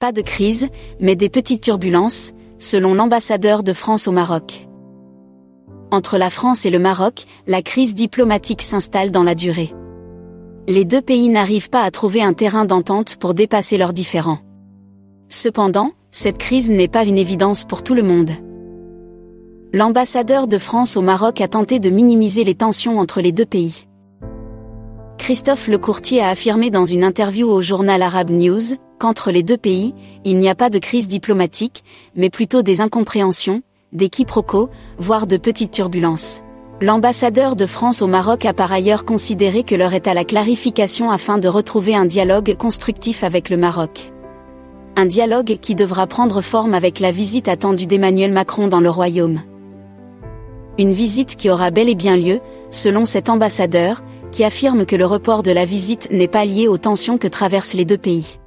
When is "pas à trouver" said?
11.68-12.22